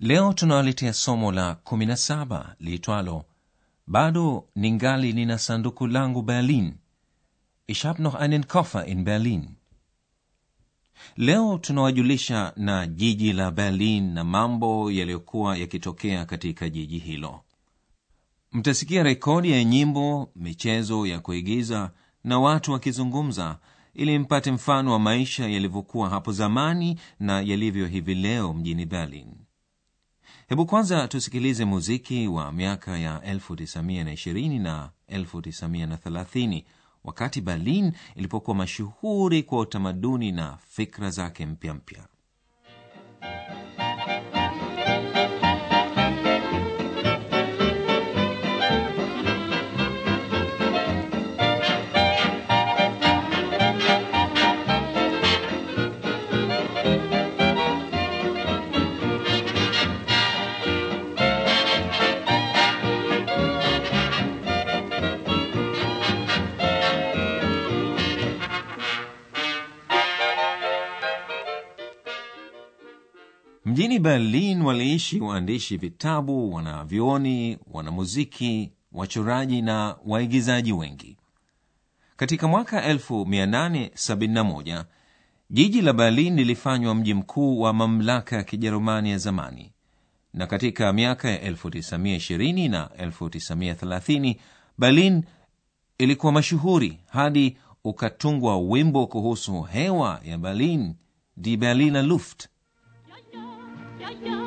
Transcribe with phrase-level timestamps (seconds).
[0.00, 3.24] leo tunawaletea somo la 17 liitwalo
[3.86, 6.74] bado ningali nina sanduku langu berlin.
[7.66, 9.48] Ich hab noch einen koffer in berlin.
[11.16, 17.40] Leo tunawajulisha na jiji la berlin na mambo yaliyokuwa yakitokea katika jiji hilo.
[18.52, 21.90] Mtasikia rekodi ya nyimbo michezo ya kuigiza
[22.24, 23.58] na watu wakizungumza
[23.94, 29.26] ili mpate mfano wa maisha yalivyokuwa hapo zamani na yalivyo hivi leo mjini berlin
[30.50, 36.62] hebu kwanza tusikilize muziki wa miaka ya 1920 na 1930
[37.04, 42.04] wakati berlin ilipokuwa mashuhuri kwa utamaduni na fikra zake mpya mpya
[74.00, 81.16] berlin waliishi waandishi vitabu wanavyoni wanamuziki wachoraji na waigizaji wengi.
[82.16, 84.84] Katika mwaka 1871
[85.50, 89.72] jiji la berlin lilifanywa mji mkuu wa mamlaka ya kijerumani ya zamani.
[90.34, 94.36] Na katika miaka ya 1920 na 1930
[94.78, 95.24] berlin
[95.98, 100.94] ilikuwa mashuhuri hadi ukatungwa wimbo kuhusu hewa ya berlin
[101.36, 102.48] die berliner luft
[104.00, 104.40] Ja, ja,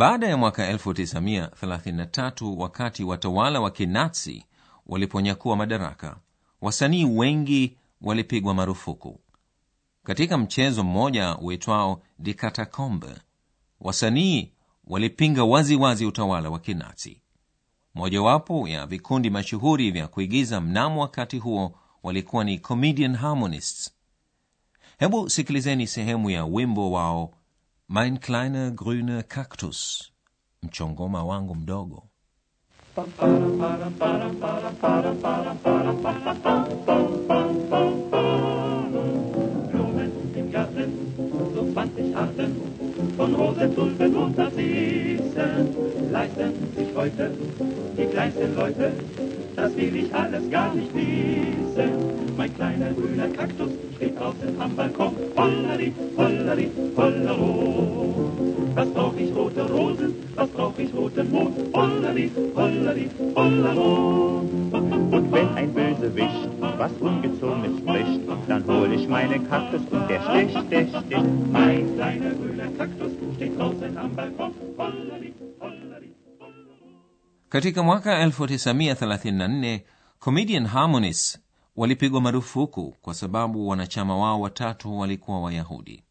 [0.00, 4.44] baada ya mwaka 1933 wakati watawala wa kinazi
[4.86, 6.16] waliponyakua madaraka
[6.60, 9.20] wasanii wengi walipigwa marufuku.
[10.04, 13.08] Katika mchezo mmoja uitwao die katakombe
[13.80, 14.52] wasanii
[14.84, 17.22] walipinga waziwazi wazi utawala wa kinazi.
[17.94, 23.90] Mojawapo ya vikundi mashuhuri vya kuigiza mnamo wakati huo walikuwa ni comedian harmonists.
[24.98, 27.34] Hebu sikilizeni sehemu ya wimbo wao
[27.92, 30.12] mein kleiner grüner kaktus
[30.62, 32.02] mchongoma wangu mdogo
[39.70, 40.92] Blumen im Garten,
[41.54, 42.56] so 20 Arten
[43.16, 46.69] von Rosen, Tulpen und Narzissen leisten
[47.00, 47.30] heute
[47.96, 48.92] die kleinsten Leute.
[49.56, 51.92] Das will ich alles gar nicht wissen.
[52.36, 55.14] Mein kleiner grüner Kaktus steht draußen am Balkon.
[55.36, 58.32] Hollari, hollari, hollero.
[58.74, 61.56] Was brauch ich rote Rosen, was brauch ich roten Mond?
[61.74, 64.44] Hollari, hollari, hollero.
[65.16, 70.58] Und wenn ein Bösewicht was Ungezogenes spricht, dann hol ich meinen Kaktus und der sticht,
[70.66, 71.26] sticht, sticht.
[71.52, 74.52] Mein kleiner grüner Kaktus steht draußen am Balkon.
[77.50, 79.80] Katika mwaka 1934
[80.18, 81.38] comedian harmonies
[81.76, 86.02] walipigwa marufuku kwa sababu wanachama wao watatu walikuwa wayahudi.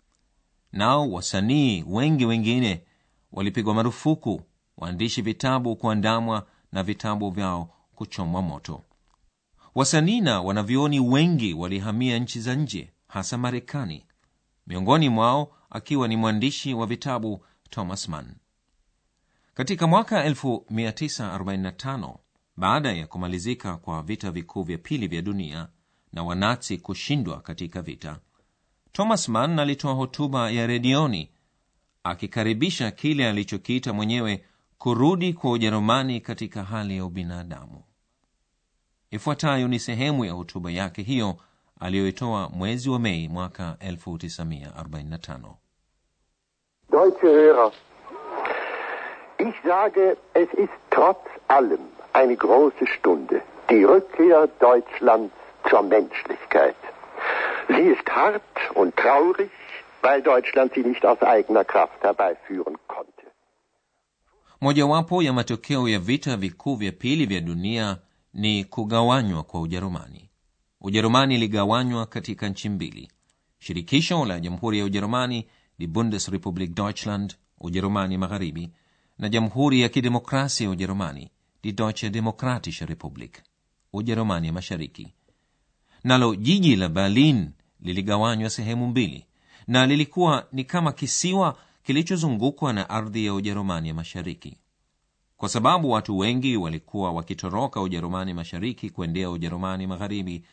[0.71, 2.83] Nao wasanii wengi wengine
[3.31, 4.41] walipigwa marufuku
[4.77, 8.83] waandishi vitabu kuandamwa na vitabu vyao kuchomwa moto.
[9.75, 14.05] Wasanii na wanavyoni wengi walihamia nchi za nje hasa marekani
[14.67, 18.35] miongoni mwao akiwa ni mwandishi wa vitabu thomas mann
[19.59, 22.15] katika mwaka 1945
[22.57, 25.67] baada ya kumalizika kwa vita vikuu vya pili vya dunia
[26.13, 28.19] na wanazi kushindwa katika vita
[28.91, 31.31] thomas mann alitoa hotuba ya redioni
[32.03, 34.43] akikaribisha kile alichokiita mwenyewe
[34.77, 37.83] kurudi kwa ujerumani katika hali ya ubinadamu.
[39.11, 41.37] Ifuatayo ni sehemu ya hotuba yake hiyo
[41.79, 45.53] aliyoitoa mwezi wa mei mwaka 1945
[46.91, 47.71] Deutsche Hörer,
[49.39, 51.79] ich sage, es ist trotz allem
[52.13, 53.41] eine große Stunde.
[53.69, 55.33] Die Rückkehr Deutschlands
[55.69, 56.75] zur Menschlichkeit.
[57.67, 58.41] Sie ist hart
[58.75, 59.51] und traurig,
[60.01, 63.09] weil Deutschland sie nicht aus eigener Kraft herbeiführen konnte.
[64.61, 67.97] mojawapo ya matokeo ya vita vikuu vya pili vya dunia
[68.33, 70.29] ni kugawanywa kwa ujerumani
[70.81, 73.11] ujerumani iligawanywa katika nchi mbili
[73.59, 75.47] shirikisho la jamhuri ya ujerumani
[75.77, 78.71] ni bundesrepublik deutschland ujerumani magharibi
[79.19, 81.29] na jamhuri ya kidemokrasia ya ujerumani
[81.63, 83.43] die deutsche demokratische republik
[83.93, 85.13] ujerumani ya mashariki.
[86.03, 89.25] Nalo jiji la berlin liligawanywa sehemu mbili
[89.67, 94.57] na lilikuwa ni kama kisiwa kilichozungukwa na ardhi ya ujerumani ya mashariki.
[95.37, 100.43] Kwa sababu watu wengi walikuwa wakitoroka ujerumani mashariki kuendea ujerumani magharibi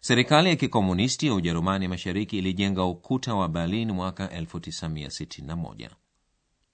[0.00, 5.88] serikali ya kikomunisti ya ujerumani mashariki ilijenga ukuta wa berlin mwaka 1961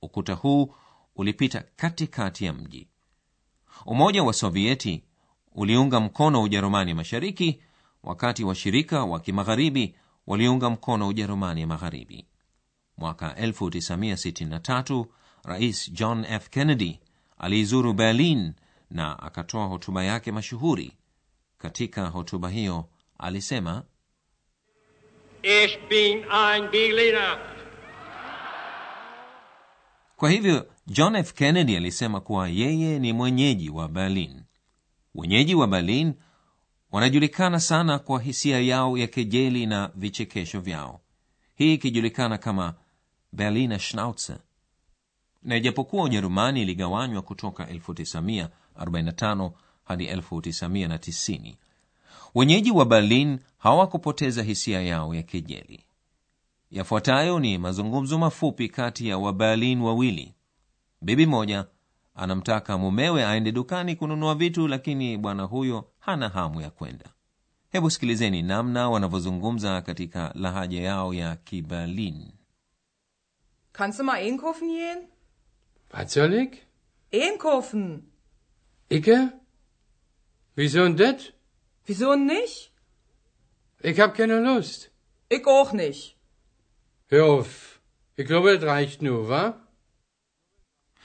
[0.03, 0.75] ukuta huu
[1.19, 2.89] ulipita katikati ya mji.
[3.87, 5.05] Umoja wa sovieti
[5.53, 7.61] uliunga mkono ujerumani mashariki
[8.03, 9.95] wakati washirika wa kimagharibi
[10.27, 12.27] waliunga mkono ujerumani magharibi.
[12.97, 15.07] Mwaka 1963
[15.45, 16.49] rais john f.
[16.51, 17.01] Kennedy
[17.39, 18.53] aliizuru berlin
[18.91, 20.93] na akatoa hotuba yake mashuhuri.
[21.59, 22.89] Katika hotuba hiyo
[23.19, 23.83] alisema
[25.43, 27.39] Ich bin ein Berliner.
[30.17, 31.33] kwa hivyo john f.
[31.35, 34.43] Kennedy alisema kuwa yeye ni mwenyeji wa berlin.
[35.15, 36.15] Wenyeji wa berlin
[36.93, 41.01] wanajulikana sana kwa hisia yao ya kejeli na vichekesho vyao.
[41.55, 42.75] Hii ikijulikana kama
[43.33, 44.37] berliner schnauze.
[45.43, 49.51] Na ijapokuwa ujerumani iligawanywa kutoka 1945
[49.85, 51.55] hadi 1990
[52.35, 55.85] wenyeji wa berlin hawakupoteza hisia yao ya kejeli.
[56.71, 60.35] Yafuatayo ni mazungumzo mafupi kati ya waberlin wawili
[61.01, 61.67] bibi moja
[62.15, 67.05] anamtaka mumewe aende dukani kununua vitu lakini bwana huyo hana hamu ya kwenda
[67.69, 72.33] hebu sikilizeni namna wanavyozungumza katika lahaja yao ya kiberlin
[73.73, 75.07] Kannst du mal einkaufen gehen?
[75.93, 76.67] Was soll ich?
[77.13, 78.03] Einkaufen.
[78.91, 79.31] Icke?
[80.57, 81.33] Wieso das?
[81.87, 82.73] Wieso nicht?
[83.83, 84.91] Ich hab keine Lust.
[85.29, 86.17] Ich auch nicht.
[87.07, 87.81] Hör auf.
[88.17, 89.55] Ich glaube, das reicht nur, wa?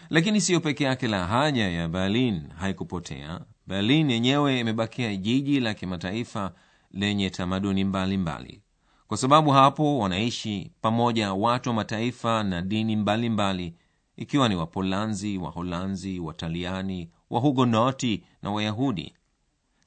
[0.10, 3.42] Lakini siyo peke yake la haja ya berlin haikupotea.
[3.68, 6.54] Berlin yenyewe imebakia jiji la kimataifa
[6.92, 8.48] lenye tamaduni mbalimbali.
[8.48, 8.62] Mbali.
[9.08, 13.76] kwa sababu hapo wanaishi pamoja watu wa mataifa na dini mbalimbali mbali,
[14.18, 19.14] ikiwa ni wapolanzi waholanzi wataliani wahugonoti na wayahudi.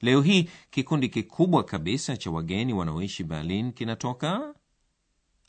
[0.01, 4.53] Leo hii kikundi kikubwa kabisa cha wageni wanaoishi berlin kinatoka?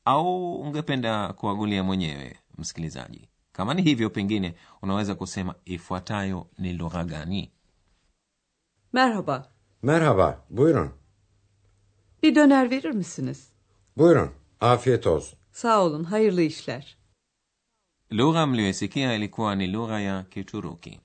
[0.05, 7.53] Au ungependa kuagulia mwenyewe msikilizaji kama ni hivyo pengine unaweza kusema ifuatayo ni lugha gani
[8.93, 9.49] Merhaba.
[9.83, 10.91] Merhaba, buyurun.
[12.23, 13.53] Bir döner verir misiniz?
[13.97, 15.39] Buyurun, afiyet olsun.
[15.53, 16.97] Sağ olun, hayırlı işler.
[18.13, 21.01] lugha mliyoisikia ilikuwa ni lugha ya kituruki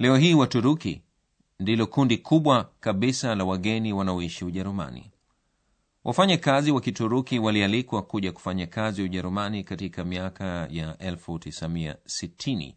[0.00, 1.02] leo hii waturuki
[1.60, 5.10] ndilo kundi kubwa kabisa la wageni wanaoishi ujerumani
[6.04, 12.74] wafanya kazi wa kituruki walialikwa kuja kufanya kazi ujerumani katika miaka ya 1960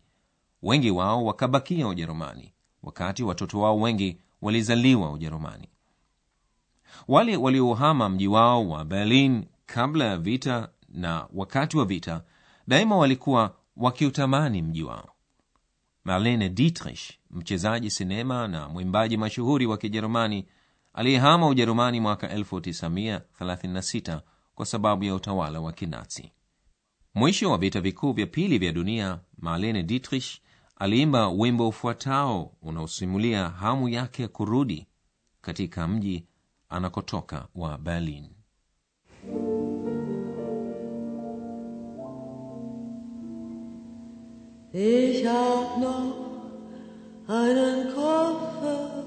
[0.63, 2.53] wengi wao wakabakia ujerumani
[2.84, 5.69] wakati watoto wao wengi walizaliwa ujerumani.
[7.07, 12.24] Wale waliohama mji wao wa berlin kabla ya vita na wakati wa vita
[12.67, 15.10] daima walikuwa wakiutamani mji wao.
[16.03, 20.46] Marlene dietrich mchezaji sinema na mwimbaji mashuhuri wa kijerumani
[20.98, 24.22] aliyehama ujerumani mwaka 1936
[24.56, 26.32] kwa sababu ya utawala wa kinazi.
[27.16, 30.25] Mwisho wa vita vikuu vya pili vya dunia marlene dietrich
[30.75, 34.88] aliimba wimbo ufuatao unaosimulia hamu yake ya kurudi
[35.42, 36.25] katika mji
[36.70, 38.30] anakotoka wa berlin.
[44.74, 46.16] Ich hab noch
[47.30, 49.06] einen Koffer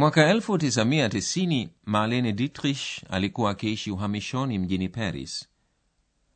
[0.00, 5.48] mwaka 1990 marlene dietrich alikuwa akiishi uhamishoni mjini paris.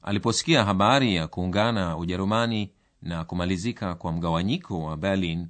[0.03, 2.71] Aliposikia habari ya kuungana ujerumani
[3.03, 5.49] na kumalizika kwa mgawanyiko wa berlin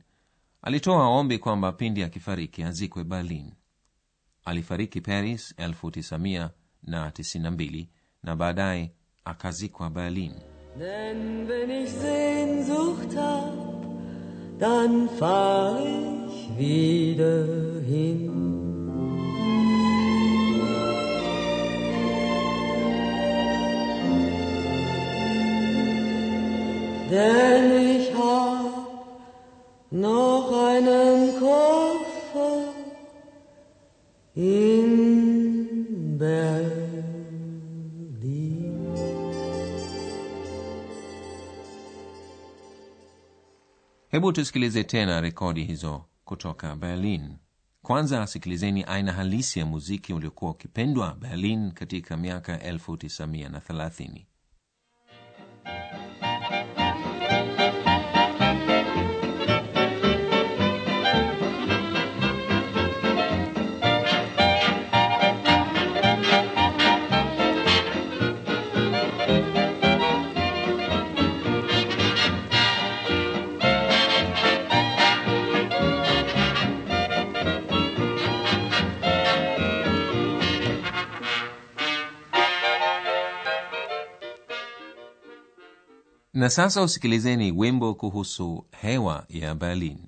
[0.62, 3.52] alitoa ombi kwamba pindi akifariki azikwe berlin.
[4.44, 7.87] Alifariki paris 1992
[8.23, 8.92] na baadaye
[9.25, 10.33] akazikwa berlin.
[10.78, 13.54] Denn wenn ich Sehnsucht hab,
[14.59, 16.23] dann fahr ich
[16.56, 17.46] wieder
[17.86, 18.30] hin.
[27.10, 28.64] Denn ich hab
[29.90, 32.74] noch einen Koffer
[34.34, 36.94] in Berlin.
[44.10, 47.36] hebu tusikilize tena rekodi hizo kutoka berlin.
[47.82, 54.24] Kwanza sikilizeni aina halisi ya muziki uliokuwa ukipendwa berlin katika miaka 1930
[86.44, 89.98] na sasa usikilizeni wimbo kuhusu hewa ya berlin.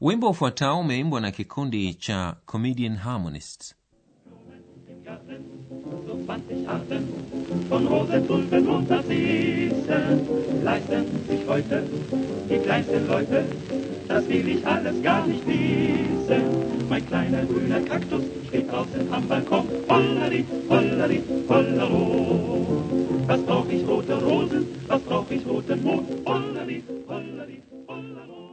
[0.00, 3.74] Wimbo ufuatao umeimbwa na kikundi cha comedian harmonists.
[6.06, 7.31] so 20 Arten
[7.68, 10.26] von Rosen, Tulpen und Narzissen
[10.64, 11.82] leisten sich heute
[12.50, 13.44] die kleinsten Leute.
[14.08, 16.42] Das will ich alles gar nicht wissen.
[16.88, 19.66] Mein kleiner grüner Kaktus steht draußen am Balkon.
[19.88, 22.84] Hollari, hollari, hollero.
[23.26, 24.66] Was brauch ich rote Rosen?
[24.88, 26.08] Was brauch ich roten Mond?
[26.26, 28.50] Hollari, hollari, hollero.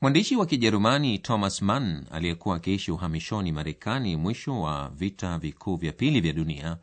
[0.00, 6.20] mwandishi wa kijerumani thomas mann aliyekuwa akiishi uhamishoni marekani mwisho wa vita vikuu vya pili
[6.20, 6.76] vya dunia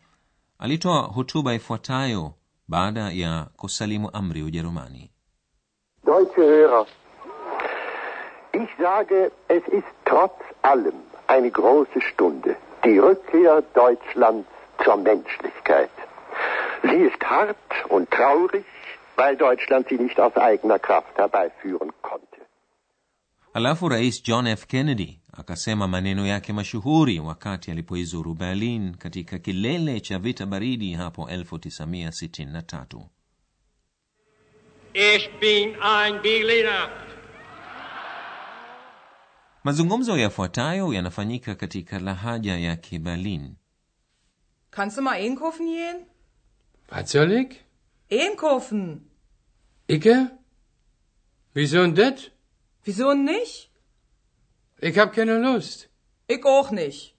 [0.59, 2.33] alitoa hotuba ifuatayo
[2.67, 5.11] baada ya kusalimu amri ujerumani
[6.05, 6.85] Deutsche Hörer,
[8.53, 10.95] ich sage, es ist trotz allem
[11.27, 14.47] eine große Stunde, die Rückkehr Deutschlands
[14.85, 15.89] zur Menschlichkeit.
[16.83, 17.57] Sie ist hart
[17.89, 18.65] und traurig,
[19.17, 22.23] weil Deutschland sie nicht aus eigener Kraft herbeiführen konnte.
[23.53, 30.19] halafu rais john f kennedy akasema maneno yake mashuhuri wakati alipoizuru berlin katika kilele cha
[30.19, 33.01] vita baridi hapo 1963
[34.93, 36.89] Ich bin ein Berliner.
[39.63, 43.55] mazungumzo yafuatayo yanafanyika katika lahaja ya kiberlin
[44.71, 46.05] Kannst du mal einkaufen gehen?
[46.91, 47.61] Was soll ich?
[48.11, 49.01] Einkaufen.
[49.87, 50.27] Icke?
[51.55, 52.31] Wieso denn das?
[52.85, 53.66] Wieso nicht?
[54.81, 55.89] Ich hab keine Lust.
[56.27, 57.15] Ich auch nicht.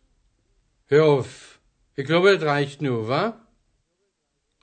[0.86, 1.60] Hör auf.
[1.96, 3.34] Ich glaube, das reicht nur, wa?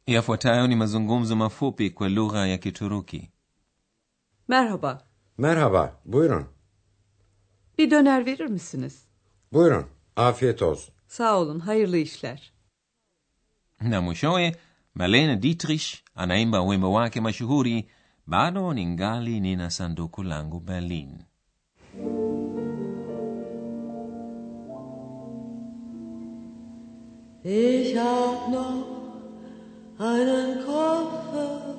[0.08, 3.32] yafuatayo ni mazungumzo mafupi kwa lugha ya kituruki
[4.48, 5.02] Merhaba.
[5.38, 6.46] Merhaba, buyurun.
[7.78, 9.06] Bir döner verir misiniz?
[9.54, 9.86] Buyurun,
[10.16, 10.94] afiyet olsun.
[11.08, 12.54] Sağ olun, hayırlı işler.
[13.82, 14.56] na mwishowe
[14.96, 15.86] marlene dietrich
[16.16, 17.90] anaimba wimbo wake mashuhuri
[18.28, 21.22] bado ningali nina sanduku langu berlin
[27.48, 28.86] Ich hab noch
[30.00, 31.76] einen Koffer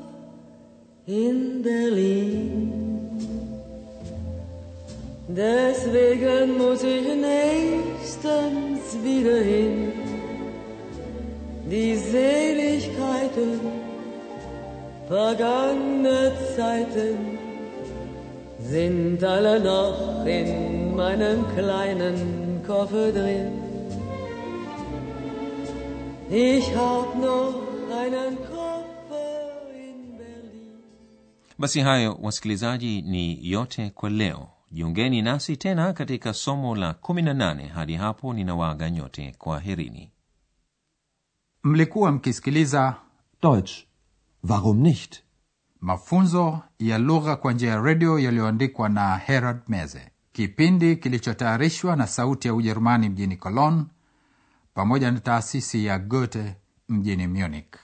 [1.06, 2.72] in Berlin.
[5.26, 9.92] Deswegen muss ich nächstens wieder hin.
[11.68, 13.60] Die Seligkeiten
[15.08, 17.38] vergangener Zeiten
[18.60, 23.65] sind alle noch in meinem kleinen Koffer drin.
[26.30, 27.54] Ich hab noch
[28.02, 30.78] einen Koffer in Berlin.
[31.58, 37.94] basi hayo wasikilizaji ni yote kwa leo jiungeni nasi tena katika somo la 18 hadi
[37.96, 40.12] hapo ninawaaga nyote kwa herini
[41.64, 42.94] mlikuwa mkisikiliza
[43.42, 43.72] Deutsch.
[44.48, 45.22] Warum nicht?
[45.80, 52.48] mafunzo ya lugha kwa njia ya redio yaliyoandikwa na herald meze kipindi kilichotayarishwa na sauti
[52.48, 53.84] ya ujerumani mjini cologne
[54.76, 56.54] pamoja na taasisi ya goethe
[56.88, 57.74] mjini munich